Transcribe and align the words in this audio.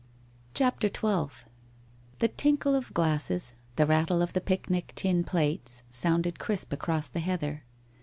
CHAPTER 0.55 0.87
XII 0.87 1.45
The 2.17 2.27
tinkle 2.27 2.73
of 2.73 2.87
the 2.87 2.93
glasses, 2.93 3.53
the 3.75 3.85
rattle 3.85 4.23
of 4.23 4.33
the 4.33 4.41
picnic 4.41 4.93
tin 4.95 5.23
plates, 5.23 5.83
sounded 5.91 6.39
crisp 6.39 6.73
across 6.73 7.07
the 7.07 7.19
heather. 7.19 7.63